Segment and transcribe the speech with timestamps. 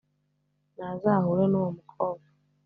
[0.77, 2.27] Nazahure nuwo mukobwa